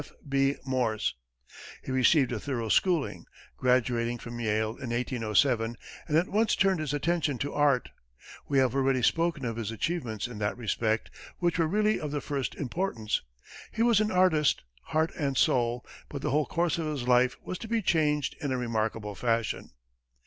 F. 0.03 0.13
B. 0.27 0.55
Morse. 0.65 1.13
He 1.83 1.91
received 1.91 2.31
a 2.31 2.39
thorough 2.39 2.69
schooling, 2.69 3.25
graduating 3.55 4.17
from 4.17 4.39
Yale 4.39 4.69
in 4.71 4.89
1807, 4.89 5.75
and 6.07 6.17
at 6.17 6.27
once 6.27 6.55
turned 6.55 6.79
his 6.79 6.91
attention 6.91 7.37
to 7.37 7.53
art. 7.53 7.89
We 8.47 8.57
have 8.57 8.73
already 8.73 9.03
spoken 9.03 9.45
of 9.45 9.57
his 9.57 9.69
achievements 9.69 10.25
in 10.27 10.39
that 10.39 10.57
respect, 10.57 11.11
which 11.37 11.59
were 11.59 11.67
really 11.67 11.99
of 11.99 12.09
the 12.09 12.19
first 12.19 12.55
importance. 12.55 13.21
He 13.71 13.83
was 13.83 14.01
an 14.01 14.09
artist, 14.09 14.63
heart 14.85 15.11
and 15.15 15.37
soul, 15.37 15.85
but 16.09 16.23
the 16.23 16.31
whole 16.31 16.47
course 16.47 16.79
of 16.79 16.87
his 16.87 17.07
life 17.07 17.37
was 17.43 17.59
to 17.59 17.67
be 17.67 17.83
changed 17.83 18.35
in 18.41 18.51
a 18.51 18.57
remarkable 18.57 19.13
fashion. 19.13 19.69